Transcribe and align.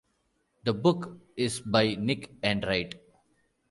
The 0.63 0.73
book 0.73 1.15
is 1.37 1.59
by 1.59 1.93
Nick 1.93 2.31
Enright. 2.41 2.95